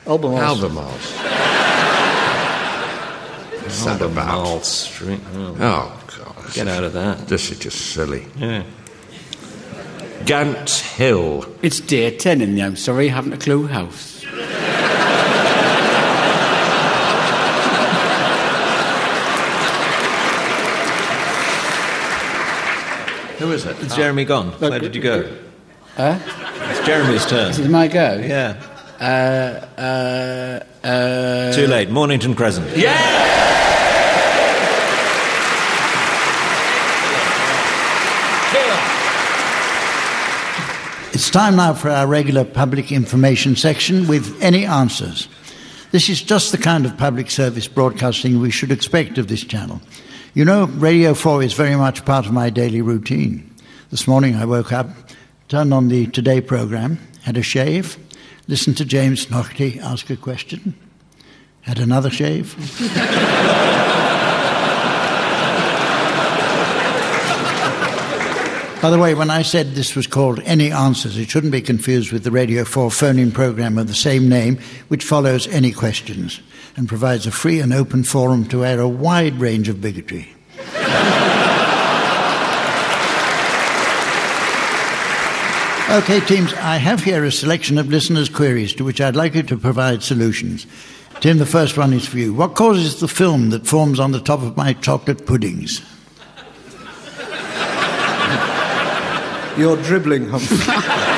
Albemarle. 0.07 0.41
Albemarle's. 0.41 1.11
What's 3.61 3.85
that 3.85 4.01
about? 4.01 4.27
Albemarle 4.29 4.61
Street. 4.61 5.19
Oh, 5.35 5.55
Oh, 5.59 6.03
God. 6.17 6.53
get 6.53 6.67
out 6.67 6.83
of 6.83 6.93
that. 6.93 7.27
This 7.27 7.51
is 7.51 7.59
just 7.59 7.93
silly. 7.93 8.25
Yeah. 8.37 8.63
Gant 10.25 10.69
Hill. 10.69 11.45
It's 11.61 11.79
day 11.79 12.09
10 12.17 12.41
in 12.41 12.55
the 12.55 12.63
I'm 12.63 12.75
sorry, 12.75 13.09
haven't 13.09 13.33
a 13.33 13.37
clue 13.37 13.67
house. 13.67 14.12
Who 23.43 23.51
is 23.51 23.65
it? 23.65 23.77
Is 23.79 23.93
Jeremy 23.93 24.23
gone? 24.23 24.51
Where 24.53 24.79
did 24.79 24.95
you 24.95 25.01
go? 25.01 25.29
Huh? 25.97 26.17
It's 26.71 26.79
Jeremy's 26.85 27.25
turn. 27.25 27.49
This 27.49 27.59
Is 27.59 27.65
it 27.65 27.69
my 27.69 27.89
go? 27.89 28.15
Yeah. 28.25 28.55
Uh, 29.01 29.81
uh, 29.81 30.87
uh, 30.87 31.51
Too 31.51 31.67
late. 31.67 31.89
Mornington 31.89 32.35
Crescent. 32.35 32.77
Yeah. 32.77 32.93
It's 41.11 41.29
time 41.29 41.57
now 41.57 41.73
for 41.73 41.89
our 41.89 42.07
regular 42.07 42.45
public 42.45 42.93
information 42.93 43.57
section 43.57 44.07
with 44.07 44.41
any 44.41 44.65
answers. 44.65 45.27
This 45.91 46.07
is 46.07 46.21
just 46.21 46.53
the 46.53 46.57
kind 46.57 46.85
of 46.85 46.97
public 46.97 47.29
service 47.29 47.67
broadcasting 47.67 48.39
we 48.39 48.51
should 48.51 48.71
expect 48.71 49.17
of 49.17 49.27
this 49.27 49.43
channel. 49.43 49.81
You 50.35 50.45
know, 50.45 50.65
Radio 50.65 51.13
4 51.13 51.43
is 51.43 51.53
very 51.53 51.75
much 51.75 52.05
part 52.05 52.25
of 52.25 52.31
my 52.31 52.49
daily 52.49 52.81
routine. 52.81 53.53
This 53.91 54.07
morning 54.07 54.35
I 54.35 54.45
woke 54.45 54.73
up, 54.73 54.89
turned 55.47 55.71
on 55.71 55.89
the 55.89 56.07
Today 56.07 56.41
program, 56.41 56.97
had 57.21 57.37
a 57.37 57.43
shave, 57.43 57.99
listened 58.47 58.77
to 58.77 58.85
James 58.85 59.29
Naughtie 59.29 59.79
ask 59.79 60.09
a 60.09 60.15
question, 60.15 60.73
had 61.61 61.77
another 61.77 62.09
shave. 62.09 62.55
By 68.81 68.89
the 68.89 68.97
way, 68.97 69.13
when 69.13 69.29
I 69.29 69.43
said 69.43 69.75
this 69.75 69.95
was 69.95 70.07
called 70.07 70.39
Any 70.45 70.71
Answers, 70.71 71.15
it 71.15 71.29
shouldn't 71.29 71.51
be 71.51 71.61
confused 71.61 72.11
with 72.11 72.23
the 72.23 72.31
Radio 72.31 72.65
4 72.65 72.89
phone 72.89 73.19
in 73.19 73.31
program 73.31 73.77
of 73.77 73.85
the 73.85 73.93
same 73.93 74.29
name, 74.29 74.57
which 74.87 75.03
follows 75.03 75.47
any 75.49 75.71
questions 75.71 76.41
and 76.75 76.87
provides 76.87 77.27
a 77.27 77.31
free 77.31 77.59
and 77.59 77.73
open 77.73 78.03
forum 78.03 78.45
to 78.49 78.65
air 78.65 78.79
a 78.79 78.87
wide 78.87 79.39
range 79.39 79.69
of 79.69 79.81
bigotry. 79.81 80.29
Okay, 85.89 86.21
teams, 86.21 86.53
I 86.55 86.77
have 86.77 87.03
here 87.03 87.23
a 87.23 87.31
selection 87.31 87.77
of 87.77 87.89
listeners' 87.89 88.29
queries 88.29 88.73
to 88.75 88.83
which 88.83 88.99
I'd 88.99 89.15
like 89.15 89.35
you 89.35 89.43
to 89.43 89.57
provide 89.57 90.01
solutions. 90.01 90.65
Tim, 91.19 91.37
the 91.37 91.45
first 91.45 91.77
one 91.77 91.93
is 91.93 92.07
for 92.07 92.17
you. 92.17 92.33
What 92.33 92.55
causes 92.55 92.99
the 92.99 93.07
film 93.07 93.51
that 93.51 93.67
forms 93.67 93.99
on 93.99 94.11
the 94.11 94.19
top 94.19 94.41
of 94.41 94.57
my 94.57 94.73
chocolate 94.73 95.27
puddings? 95.27 95.81
You're 99.55 99.77
dribbling, 99.83 100.29
Humphrey. 100.29 101.09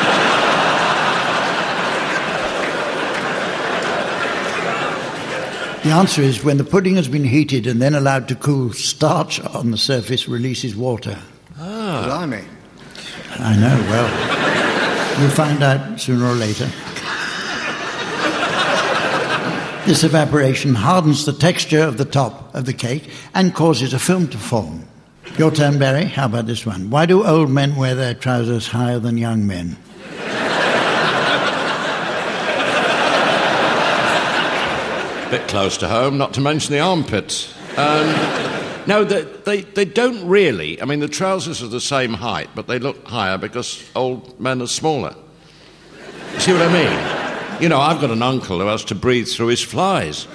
The 5.86 5.92
answer 5.92 6.24
is 6.24 6.44
when 6.44 6.58
the 6.58 6.64
pudding 6.64 6.96
has 6.96 7.08
been 7.08 7.24
heated 7.24 7.68
and 7.68 7.80
then 7.80 7.94
allowed 7.94 8.28
to 8.30 8.36
cool, 8.36 8.74
starch 8.74 9.40
on 9.40 9.70
the 9.70 9.78
surface 9.78 10.28
releases 10.28 10.76
water. 10.76 11.20
Ah. 11.60 12.06
Blimey. 12.08 12.44
I 13.38 13.56
know, 13.56 13.78
well, 13.92 15.22
you'll 15.22 15.30
find 15.30 15.62
out 15.62 16.02
sooner 16.02 16.26
or 16.26 16.34
later. 16.34 16.66
This 19.86 20.04
evaporation 20.04 20.74
hardens 20.74 21.24
the 21.24 21.34
texture 21.34 21.84
of 21.84 21.98
the 21.98 22.06
top 22.06 22.56
of 22.56 22.66
the 22.66 22.74
cake 22.74 23.12
and 23.36 23.54
causes 23.54 23.94
a 23.94 24.00
film 24.00 24.28
to 24.30 24.40
form. 24.40 24.88
Your 25.38 25.52
turn, 25.52 25.78
Barry. 25.78 26.06
How 26.06 26.26
about 26.26 26.48
this 26.48 26.66
one? 26.66 26.90
Why 26.90 27.06
do 27.06 27.24
old 27.24 27.52
men 27.52 27.76
wear 27.76 27.94
their 27.94 28.16
trousers 28.16 28.70
higher 28.70 28.98
than 28.98 29.20
young 29.20 29.46
men? 29.46 29.78
Bit 35.38 35.48
close 35.50 35.76
to 35.76 35.88
home, 35.90 36.18
not 36.18 36.34
to 36.34 36.40
mention 36.40 36.72
the 36.72 36.80
armpits. 36.80 37.54
Um, 37.78 38.08
no, 38.88 39.04
they, 39.04 39.24
they, 39.44 39.62
they 39.64 39.84
don't 39.84 40.26
really. 40.26 40.82
I 40.82 40.86
mean, 40.86 41.02
the 41.02 41.10
trousers 41.10 41.62
are 41.62 41.68
the 41.68 41.82
same 41.82 42.14
height, 42.14 42.50
but 42.56 42.68
they 42.68 42.80
look 42.80 43.06
higher 43.06 43.38
because 43.38 43.84
old 43.98 44.40
men 44.40 44.62
are 44.62 44.68
smaller. 44.68 45.14
See 46.38 46.54
what 46.54 46.62
I 46.62 46.72
mean? 46.72 47.62
You 47.62 47.68
know, 47.68 47.82
I've 47.82 48.00
got 48.00 48.12
an 48.12 48.22
uncle 48.22 48.60
who 48.60 48.68
has 48.68 48.86
to 48.86 48.96
breathe 48.96 49.28
through 49.28 49.48
his 49.48 49.62
flies. 49.62 50.26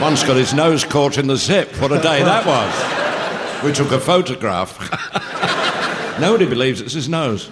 Once 0.00 0.22
got 0.22 0.36
his 0.36 0.54
nose 0.54 0.84
caught 0.84 1.18
in 1.18 1.26
the 1.26 1.36
zip. 1.36 1.72
What 1.80 1.90
a 1.90 2.00
day 2.00 2.22
that 2.22 2.46
was. 2.46 3.64
We 3.64 3.72
took 3.72 3.90
a 3.90 3.98
photograph. 3.98 4.78
Nobody 6.20 6.46
believes 6.46 6.80
it's 6.80 6.94
his 6.94 7.08
nose. 7.08 7.50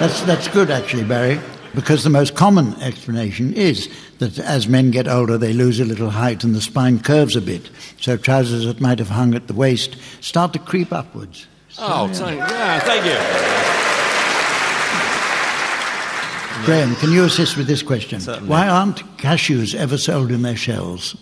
That's, 0.00 0.22
that's 0.22 0.48
good, 0.48 0.70
actually, 0.70 1.04
Barry, 1.04 1.40
because 1.74 2.04
the 2.04 2.10
most 2.10 2.36
common 2.36 2.74
explanation 2.80 3.52
is 3.52 3.88
that 4.18 4.38
as 4.38 4.68
men 4.68 4.90
get 4.90 5.08
older, 5.08 5.36
they 5.36 5.52
lose 5.52 5.80
a 5.80 5.84
little 5.84 6.10
height 6.10 6.44
and 6.44 6.54
the 6.54 6.60
spine 6.60 7.00
curves 7.00 7.34
a 7.34 7.40
bit. 7.40 7.68
So 8.00 8.16
trousers 8.16 8.64
that 8.66 8.80
might 8.80 9.00
have 9.00 9.08
hung 9.10 9.34
at 9.34 9.48
the 9.48 9.54
waist 9.54 9.96
start 10.20 10.52
to 10.52 10.60
creep 10.60 10.92
upwards. 10.92 11.46
Oh, 11.80 12.08
thank, 12.08 12.38
yeah, 12.38 12.78
thank 12.80 13.04
you. 13.04 13.78
Graham, 16.64 16.94
can 16.96 17.12
you 17.12 17.24
assist 17.24 17.56
with 17.56 17.66
this 17.66 17.82
question? 17.82 18.20
Certainly. 18.20 18.48
Why 18.48 18.68
aren't 18.68 18.98
cashews 19.16 19.74
ever 19.74 19.96
sold 19.96 20.30
in 20.30 20.42
their 20.42 20.56
shells? 20.56 21.16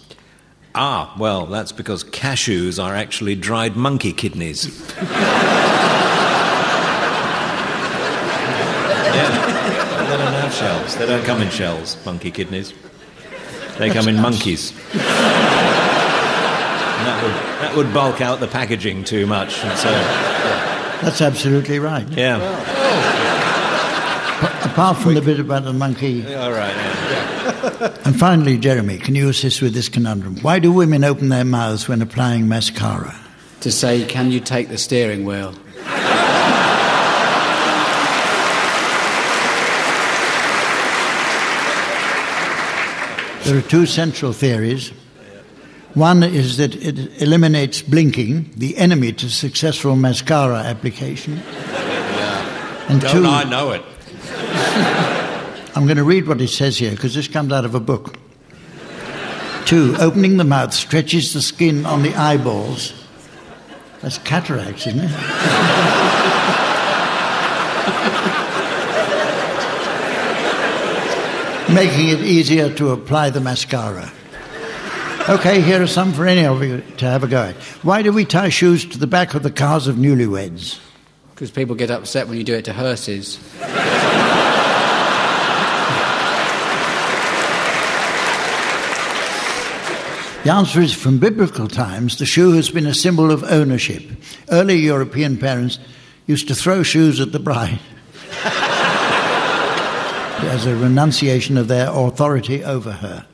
Ah, 0.75 1.15
well, 1.19 1.47
that's 1.47 1.73
because 1.73 2.05
cashews 2.05 2.83
are 2.83 2.95
actually 2.95 3.35
dried 3.35 3.77
monkey 3.77 4.13
kidneys. 4.13 4.67
yeah, 9.17 10.07
they 10.11 10.17
don't 10.17 10.33
have 10.33 10.46
shells. 10.57 10.97
They 10.97 11.07
don't 11.07 11.25
come 11.25 11.43
in 11.43 11.51
shells, 11.51 11.97
monkey 12.05 12.31
kidneys. 12.31 12.73
They 13.79 13.91
come 13.91 14.09
in 14.09 14.17
monkeys. 14.17 14.73
And 14.73 15.01
that 17.07 17.23
would, 17.23 17.33
that 17.63 17.77
would 17.77 17.93
bulk 17.95 18.21
out 18.21 18.41
the 18.41 18.49
packaging 18.49 19.05
too 19.05 19.27
much, 19.27 19.63
and 19.65 19.79
so 19.79 19.91
That's 21.03 21.21
absolutely 21.21 21.79
right. 21.79 22.09
yeah. 22.09 22.41
Apart 24.65 24.99
from 24.99 25.15
the 25.15 25.23
bit 25.23 25.41
about 25.41 25.65
the 25.65 25.73
monkey. 25.73 26.23
All 26.35 26.51
right. 26.53 26.75
Yeah. 26.75 27.97
And 28.05 28.19
finally, 28.19 28.59
Jeremy, 28.59 28.99
can 28.99 29.15
you 29.15 29.29
assist 29.31 29.63
with 29.63 29.73
this 29.73 29.89
conundrum? 29.89 30.37
Why 30.41 30.59
do 30.59 30.71
women 30.73 31.05
open 31.05 31.29
their 31.31 31.45
mouths 31.45 31.89
when 31.89 32.03
applying 32.03 32.47
mascara? 32.49 33.15
To 33.61 33.73
say, 33.73 34.05
can 34.05 34.31
you 34.31 34.41
take 34.41 34.69
the 34.69 34.77
steering 34.77 35.25
wheel? 35.25 35.55
There 43.47 43.57
are 43.57 43.63
two 43.63 43.87
central 43.87 44.33
theories. 44.33 44.89
One 45.95 46.25
is 46.25 46.57
that 46.57 46.75
it 46.75 47.23
eliminates 47.23 47.81
blinking, 47.81 48.51
the 48.57 48.77
enemy 48.77 49.13
to 49.13 49.31
successful 49.31 49.95
mascara 49.95 50.59
application. 50.65 51.39
And 52.89 53.01
Don't 53.01 53.23
two, 53.23 53.25
I 53.25 53.45
know 53.45 53.71
it? 53.71 53.85
I'm 55.77 55.85
going 55.85 55.97
to 55.97 56.03
read 56.03 56.27
what 56.27 56.41
it 56.41 56.49
says 56.49 56.77
here 56.77 56.91
because 56.91 57.15
this 57.15 57.29
comes 57.29 57.53
out 57.53 57.65
of 57.65 57.77
a 57.77 57.81
book. 57.81 58.17
Two, 59.65 59.95
opening 60.01 60.39
the 60.39 60.45
mouth 60.45 60.75
stretches 60.75 61.33
the 61.33 61.41
skin 61.41 61.87
on 61.87 62.03
the 62.03 62.17
eyeballs. 62.17 62.95
That's 64.03 64.19
cataracts, 64.19 64.89
isn't 64.89 65.05
it? 65.05 66.03
Making 71.77 72.09
it 72.09 72.21
easier 72.21 72.73
to 72.77 72.93
apply 72.93 73.29
the 73.29 73.41
mascara. 73.43 74.11
Okay, 75.29 75.61
here 75.61 75.83
are 75.83 75.87
some 75.87 76.15
for 76.15 76.27
any 76.27 76.47
of 76.47 76.63
you 76.63 76.83
to 76.97 77.05
have 77.05 77.23
a 77.23 77.29
go 77.29 77.43
at. 77.43 77.55
Why 77.85 78.01
do 78.01 78.15
we 78.15 78.25
tie 78.25 78.49
shoes 78.49 78.87
to 78.87 78.99
the 78.99 79.07
back 79.07 79.35
of 79.35 79.43
the 79.43 79.51
cars 79.51 79.87
of 79.87 79.97
newlyweds? 79.97 80.81
Because 81.35 81.51
people 81.51 81.77
get 81.77 81.91
upset 81.91 82.29
when 82.29 82.39
you 82.39 82.45
do 82.45 82.55
it 82.55 82.65
to 82.65 82.73
hearses. 82.73 83.39
The 90.45 90.51
answer 90.51 90.81
is 90.81 90.95
from 90.95 91.19
biblical 91.19 91.69
times, 91.69 92.17
the 92.17 92.25
shoe 92.25 92.53
has 92.53 92.71
been 92.71 92.87
a 92.87 92.95
symbol 92.95 93.31
of 93.31 93.45
ownership. 93.45 94.03
Early 94.51 94.77
European 94.77 95.37
parents 95.37 95.79
used 96.27 96.49
to 96.49 96.55
throw 96.55 96.83
shoes 96.83 97.21
at 97.21 97.33
the 97.33 97.39
bride 97.39 97.81
as 100.47 100.67
a 100.67 100.77
renunciation 100.77 101.57
of 101.57 101.69
their 101.69 101.89
authority 101.91 102.65
over 102.65 102.93
her. 102.93 103.27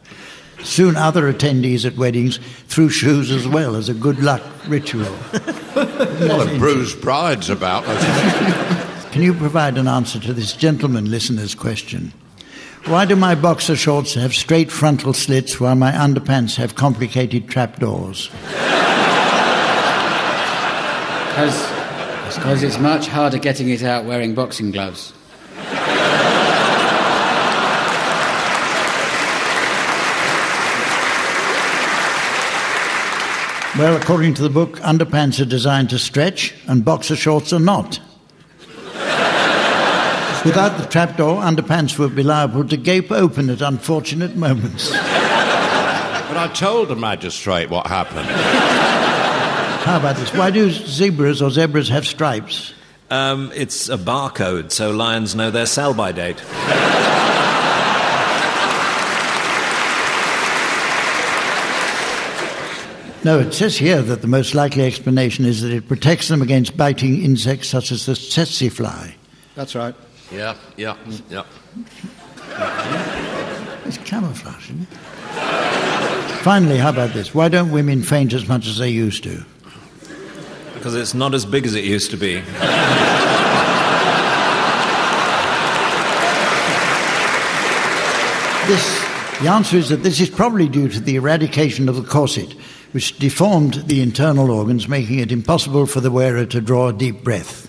Soon, 0.63 0.97
other 0.97 1.33
attendees 1.33 1.85
at 1.85 1.97
weddings 1.97 2.39
threw 2.69 2.89
shoes 2.89 3.31
as 3.31 3.49
well 3.49 3.75
as 3.75 3.89
a 3.89 3.95
good 3.95 4.21
luck 4.21 4.43
ritual. 4.69 5.15
Well, 5.75 6.43
a 6.43 6.59
bruised 6.59 7.01
bride's 7.01 7.49
about. 7.49 7.85
Can 9.13 9.23
you 9.23 9.33
provide 9.33 9.79
an 9.79 9.89
answer 9.89 10.21
to 10.21 10.33
this 10.33 10.53
gentleman 10.53 11.11
listener's 11.11 11.55
question? 11.55 12.13
Why 12.85 13.05
do 13.07 13.17
my 13.17 13.35
boxer 13.35 13.77
shorts 13.77 14.15
have 14.15 14.35
straight 14.35 14.71
frontal 14.71 15.13
slits 15.15 15.59
while 15.59 15.75
my 15.75 15.93
underpants 15.93 16.57
have 16.57 16.75
complicated 16.75 17.49
trapdoors? 17.49 18.29
Because 22.35 22.63
it's 22.63 22.79
much 22.79 23.09
harder 23.09 23.39
getting 23.39 23.71
it 23.71 23.83
out 23.83 24.05
wearing 24.05 24.35
boxing 24.35 24.71
gloves. 24.71 25.13
Well, 33.79 33.97
according 33.97 34.35
to 34.35 34.43
the 34.43 34.51
book, 34.51 34.77
underpants 34.81 35.41
are 35.41 35.47
designed 35.47 35.89
to 35.91 35.99
stretch 35.99 36.55
and 36.67 36.85
boxer 36.85 37.17
shorts 37.17 37.55
are 37.55 37.59
not. 37.59 38.01
Without 40.45 40.77
the 40.77 40.87
trapdoor, 40.91 41.41
underpants 41.41 41.99
would 41.99 42.15
be 42.15 42.23
liable 42.23 42.69
to 42.69 42.77
gape 42.77 43.11
open 43.11 43.49
at 43.49 43.63
unfortunate 43.63 44.37
moments. 44.37 44.91
But 44.91 45.01
I 46.37 46.51
told 46.55 46.89
the 46.89 46.97
magistrate 46.97 47.71
what 47.71 47.87
happened. 47.87 48.29
How 49.87 49.99
about 49.99 50.17
this? 50.17 50.35
Why 50.35 50.51
do 50.51 50.71
zebras 50.71 51.41
or 51.41 51.51
zebras 51.51 51.89
have 51.89 52.07
stripes? 52.07 52.75
Um, 53.11 53.53
it's 53.55 53.89
a 53.89 53.97
barcode, 53.97 54.71
so 54.71 54.91
lions 54.91 55.35
know 55.35 55.51
their 55.51 55.67
sell 55.67 55.95
by 55.95 56.13
date. 56.13 56.43
No, 63.25 63.39
it 63.39 63.55
says 63.55 63.77
here 63.77 64.03
that 64.03 64.21
the 64.21 64.27
most 64.27 64.55
likely 64.55 64.85
explanation 64.85 65.45
is 65.45 65.63
that 65.63 65.73
it 65.73 65.87
protects 65.87 66.27
them 66.29 66.43
against 66.43 66.77
biting 66.77 67.23
insects 67.23 67.69
such 67.69 67.93
as 67.93 68.07
the 68.07 68.15
tsetse 68.15 68.69
fly. 68.73 69.15
That's 69.55 69.77
right. 69.77 69.95
Yeah, 70.33 70.57
yeah, 70.77 70.97
yeah. 71.31 71.45
It's 73.85 73.99
camouflage, 73.99 74.71
isn't 74.71 74.83
it? 74.83 74.99
Finally, 76.43 76.79
how 76.79 76.91
about 76.91 77.13
this? 77.15 77.35
Why 77.35 77.49
don't 77.49 77.73
women 77.73 78.03
faint 78.03 78.33
as 78.33 78.47
much 78.47 78.67
as 78.69 78.79
they 78.79 78.89
used 78.89 79.25
to? 79.25 79.45
Because 80.75 80.95
it's 80.95 81.15
not 81.15 81.35
as 81.35 81.45
big 81.45 81.67
as 81.67 81.75
it 81.75 81.85
used 81.85 82.11
to 82.13 82.17
be. 82.17 82.43
This, 88.69 89.02
the 89.43 89.51
answer 89.51 89.77
is 89.77 89.89
that 89.89 90.05
this 90.05 90.21
is 90.21 90.31
probably 90.31 90.69
due 90.69 90.89
to 90.89 91.01
the 91.01 91.17
eradication 91.17 91.89
of 91.89 91.97
the 91.97 92.09
corset, 92.09 92.53
which 92.93 93.19
deformed 93.19 93.75
the 93.89 94.01
internal 94.01 94.53
organs, 94.53 94.87
making 94.87 95.19
it 95.19 95.33
impossible 95.33 95.87
for 95.87 96.01
the 96.01 96.13
wearer 96.13 96.47
to 96.47 96.61
draw 96.61 96.89
a 96.89 96.93
deep 96.93 97.25
breath. 97.25 97.69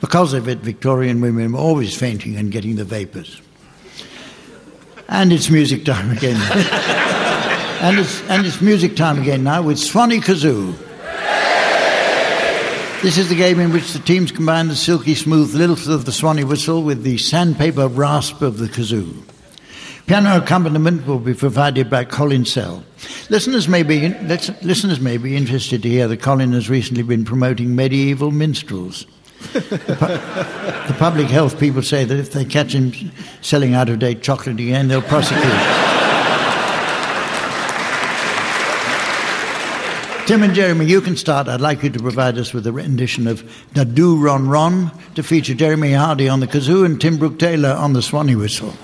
Because 0.00 0.32
of 0.32 0.48
it, 0.48 0.58
Victorian 0.58 1.20
women 1.20 1.52
were 1.52 1.60
always 1.60 1.96
fainting 1.96 2.34
and 2.36 2.50
getting 2.50 2.74
the 2.74 2.84
vapours. 2.84 3.40
And 5.08 5.32
it's 5.32 5.48
music 5.48 5.84
time 5.84 6.10
again. 6.10 6.34
and, 7.82 8.00
it's, 8.00 8.20
and 8.22 8.44
it's 8.44 8.60
music 8.60 8.96
time 8.96 9.20
again 9.20 9.44
now 9.44 9.62
with 9.62 9.78
Swanee 9.78 10.18
Kazoo. 10.18 10.74
This 13.02 13.16
is 13.16 13.28
the 13.28 13.36
game 13.36 13.60
in 13.60 13.72
which 13.72 13.92
the 13.92 14.00
teams 14.00 14.32
combine 14.32 14.66
the 14.66 14.74
silky 14.74 15.14
smooth 15.14 15.54
lilt 15.54 15.86
of 15.86 16.04
the 16.04 16.12
Swanee 16.12 16.42
whistle 16.42 16.82
with 16.82 17.04
the 17.04 17.16
sandpaper 17.16 17.86
rasp 17.86 18.42
of 18.42 18.58
the 18.58 18.66
kazoo. 18.66 19.29
Piano 20.10 20.36
accompaniment 20.36 21.06
will 21.06 21.20
be 21.20 21.34
provided 21.34 21.88
by 21.88 22.04
Colin 22.04 22.44
Sell. 22.44 22.82
Listeners 23.28 23.68
may 23.68 23.84
be 23.84 24.08
listeners 24.60 24.98
may 24.98 25.18
be 25.18 25.36
interested 25.36 25.84
to 25.84 25.88
hear 25.88 26.08
that 26.08 26.20
Colin 26.20 26.52
has 26.52 26.68
recently 26.68 27.04
been 27.04 27.24
promoting 27.24 27.76
medieval 27.76 28.32
minstrels. 28.32 29.06
the, 29.52 29.60
pu- 29.60 30.88
the 30.92 30.96
public 30.98 31.28
health 31.28 31.60
people 31.60 31.80
say 31.80 32.04
that 32.04 32.18
if 32.18 32.32
they 32.32 32.44
catch 32.44 32.74
him 32.74 33.12
selling 33.40 33.74
out 33.74 33.88
of 33.88 34.00
date 34.00 34.20
chocolate 34.20 34.58
again, 34.58 34.88
they'll 34.88 35.00
prosecute. 35.00 35.44
Tim 40.26 40.42
and 40.42 40.54
Jeremy, 40.56 40.86
you 40.86 41.00
can 41.00 41.16
start. 41.16 41.46
I'd 41.46 41.60
like 41.60 41.84
you 41.84 41.90
to 41.90 42.00
provide 42.00 42.36
us 42.36 42.52
with 42.52 42.66
a 42.66 42.72
rendition 42.72 43.28
of 43.28 43.48
Da 43.74 43.84
Do 43.84 44.20
Ron 44.20 44.48
Ron 44.48 44.90
to 45.14 45.22
feature 45.22 45.54
Jeremy 45.54 45.92
Hardy 45.92 46.28
on 46.28 46.40
the 46.40 46.48
kazoo 46.48 46.84
and 46.84 47.00
Tim 47.00 47.16
Brooke 47.16 47.38
Taylor 47.38 47.70
on 47.70 47.92
the 47.92 48.02
Swanee 48.02 48.34
whistle. 48.34 48.74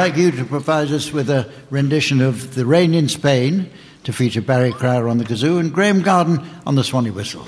Like 0.00 0.16
you 0.16 0.30
to 0.30 0.46
provide 0.46 0.90
us 0.92 1.12
with 1.12 1.28
a 1.28 1.46
rendition 1.68 2.22
of 2.22 2.54
The 2.54 2.64
Rain 2.64 2.94
in 2.94 3.06
Spain 3.06 3.70
to 4.04 4.14
feature 4.14 4.40
Barry 4.40 4.72
Crowder 4.72 5.10
on 5.10 5.18
the 5.18 5.24
kazoo 5.24 5.60
and 5.60 5.70
Graham 5.70 6.00
Garden 6.00 6.40
on 6.64 6.74
the 6.74 6.82
Swanee 6.82 7.10
whistle. 7.10 7.46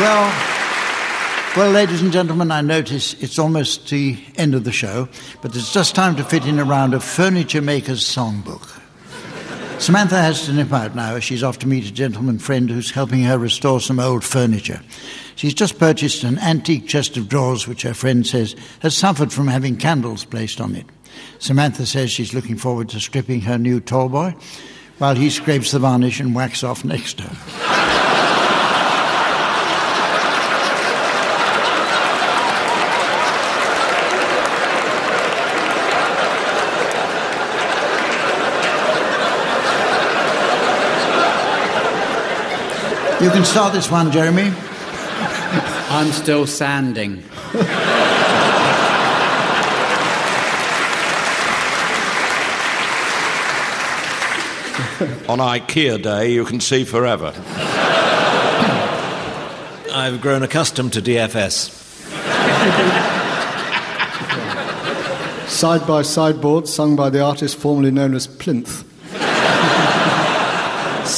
Well, 0.00 0.32
well, 1.58 1.72
ladies 1.72 2.00
and 2.00 2.10
gentlemen, 2.10 2.50
I 2.50 2.62
notice 2.62 3.12
it's 3.22 3.38
almost 3.38 3.90
the 3.90 4.18
end 4.36 4.54
of 4.54 4.64
the 4.64 4.72
show, 4.72 5.10
but 5.42 5.54
it's 5.54 5.74
just 5.74 5.94
time 5.94 6.16
to 6.16 6.24
fit 6.24 6.46
in 6.46 6.58
a 6.58 6.64
round 6.64 6.94
of 6.94 7.04
Furniture 7.04 7.60
Maker's 7.60 8.02
Songbook. 8.02 8.80
Samantha 9.78 10.16
has 10.16 10.46
to 10.46 10.54
nip 10.54 10.72
out 10.72 10.94
now 10.94 11.16
as 11.16 11.24
she's 11.24 11.42
off 11.42 11.58
to 11.58 11.68
meet 11.68 11.84
a 11.84 11.92
gentleman 11.92 12.38
friend 12.38 12.70
who's 12.70 12.92
helping 12.92 13.24
her 13.24 13.36
restore 13.36 13.78
some 13.78 14.00
old 14.00 14.24
furniture. 14.24 14.80
She's 15.36 15.52
just 15.52 15.78
purchased 15.78 16.24
an 16.24 16.38
antique 16.38 16.88
chest 16.88 17.18
of 17.18 17.28
drawers 17.28 17.68
which 17.68 17.82
her 17.82 17.92
friend 17.92 18.26
says 18.26 18.56
has 18.80 18.96
suffered 18.96 19.34
from 19.34 19.48
having 19.48 19.76
candles 19.76 20.24
placed 20.24 20.62
on 20.62 20.76
it. 20.76 20.86
Samantha 21.40 21.84
says 21.84 22.10
she's 22.10 22.32
looking 22.32 22.56
forward 22.56 22.88
to 22.88 23.00
stripping 23.00 23.42
her 23.42 23.58
new 23.58 23.80
tall 23.80 24.08
boy 24.08 24.34
while 24.96 25.14
he 25.14 25.28
scrapes 25.28 25.72
the 25.72 25.78
varnish 25.78 26.20
and 26.20 26.34
wax 26.34 26.64
off 26.64 26.86
next 26.86 27.18
to 27.18 27.24
her. 27.24 27.79
You 43.20 43.30
can 43.30 43.44
start 43.44 43.74
this 43.74 43.90
one, 43.90 44.10
Jeremy. 44.10 44.50
I'm 45.90 46.10
still 46.10 46.46
sanding. 46.46 47.18
On 55.28 55.38
IKEA 55.38 56.02
Day, 56.02 56.32
you 56.32 56.46
can 56.46 56.60
see 56.60 56.84
forever. 56.84 57.34
I've 59.92 60.22
grown 60.22 60.42
accustomed 60.42 60.94
to 60.94 61.02
DFS. 61.02 61.70
Side 65.46 65.86
by 65.86 66.00
Sideboard, 66.00 66.66
sung 66.68 66.96
by 66.96 67.10
the 67.10 67.20
artist 67.20 67.58
formerly 67.58 67.90
known 67.90 68.14
as 68.14 68.26
Plinth. 68.26 68.89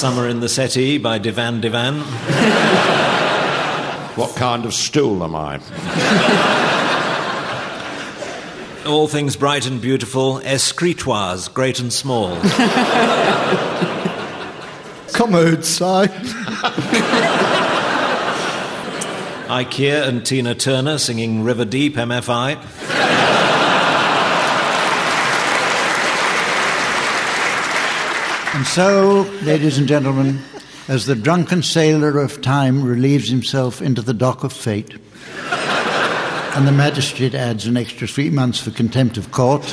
Summer 0.02 0.26
in 0.26 0.40
the 0.40 0.48
Settee 0.48 0.98
by 0.98 1.18
Divan 1.18 1.60
Divan. 1.60 2.02
What 4.18 4.34
kind 4.34 4.64
of 4.64 4.74
stool 4.74 5.22
am 5.22 5.36
I? 5.36 5.60
All 8.84 9.06
things 9.06 9.36
bright 9.36 9.64
and 9.64 9.80
beautiful, 9.80 10.40
escritoires, 10.40 11.54
great 11.54 11.78
and 11.78 11.92
small. 11.92 12.30
Commode 15.12 15.64
side. 15.64 16.10
IKEA 19.48 20.08
and 20.08 20.26
Tina 20.26 20.56
Turner 20.56 20.98
singing 20.98 21.44
River 21.44 21.64
Deep 21.64 21.94
MFI. 21.94 22.56
And 28.62 28.68
so, 28.68 29.22
ladies 29.42 29.76
and 29.78 29.88
gentlemen, 29.88 30.38
as 30.86 31.06
the 31.06 31.16
drunken 31.16 31.64
sailor 31.64 32.20
of 32.20 32.40
time 32.42 32.84
relieves 32.84 33.28
himself 33.28 33.82
into 33.82 34.02
the 34.02 34.14
dock 34.14 34.44
of 34.44 34.52
fate, 34.52 34.92
and 36.54 36.68
the 36.68 36.70
magistrate 36.70 37.34
adds 37.34 37.66
an 37.66 37.76
extra 37.76 38.06
three 38.06 38.30
months 38.30 38.60
for 38.60 38.70
contempt 38.70 39.16
of 39.16 39.32
court, 39.32 39.64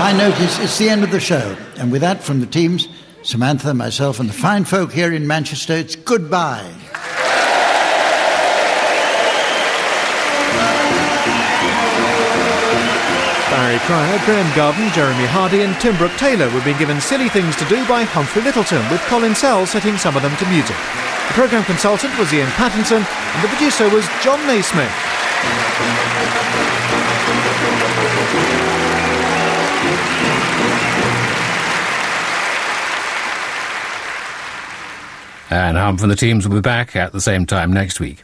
I 0.00 0.14
notice 0.16 0.60
it's 0.60 0.78
the 0.78 0.90
end 0.90 1.02
of 1.02 1.10
the 1.10 1.18
show. 1.18 1.56
And 1.76 1.90
with 1.90 2.02
that, 2.02 2.22
from 2.22 2.38
the 2.38 2.46
teams, 2.46 2.86
Samantha, 3.24 3.74
myself, 3.74 4.20
and 4.20 4.28
the 4.28 4.32
fine 4.32 4.64
folk 4.64 4.92
here 4.92 5.12
in 5.12 5.26
Manchester, 5.26 5.72
it's 5.72 5.96
goodbye. 5.96 6.72
Barry 13.78 13.86
Cryer, 13.86 14.24
Graham 14.24 14.56
Garden, 14.56 14.90
Jeremy 14.92 15.26
Hardy, 15.26 15.62
and 15.62 15.78
Tim 15.80 15.96
Brooke 15.96 16.16
Taylor 16.16 16.50
were 16.50 16.62
being 16.62 16.78
given 16.78 17.00
silly 17.00 17.28
things 17.28 17.54
to 17.56 17.64
do 17.66 17.86
by 17.86 18.02
Humphrey 18.02 18.42
Lyttelton, 18.42 18.90
with 18.90 19.00
Colin 19.02 19.34
Sell 19.34 19.66
setting 19.66 19.96
some 19.96 20.16
of 20.16 20.22
them 20.22 20.34
to 20.36 20.46
music. 20.46 20.76
The 21.28 21.34
programme 21.34 21.64
consultant 21.64 22.16
was 22.18 22.32
Iain 22.32 22.48
Pattinson, 22.56 23.04
and 23.04 23.44
the 23.44 23.48
producer 23.48 23.88
was 23.88 24.08
Jon 24.22 24.40
Naismith. 24.46 24.88
And 35.50 35.76
Hump 35.76 36.00
from 36.00 36.08
the 36.08 36.16
teams 36.16 36.48
will 36.48 36.56
be 36.56 36.60
back 36.60 36.96
at 36.96 37.12
the 37.12 37.20
same 37.20 37.46
time 37.46 37.72
next 37.72 38.00
week. 38.00 38.16